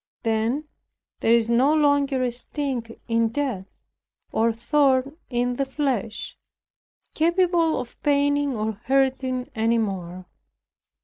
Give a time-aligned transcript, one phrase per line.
[0.23, 0.67] Then
[1.19, 3.67] there is no longer a sting in death,
[4.31, 6.39] or thorn in the flesh,
[7.13, 10.25] capable of paining or hurting any more.